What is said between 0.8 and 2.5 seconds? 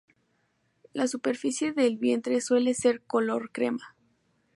La superficie del vientre